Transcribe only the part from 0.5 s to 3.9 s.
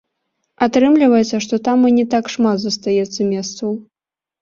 Атрымліваецца, што там і не так шмат застаецца месцаў.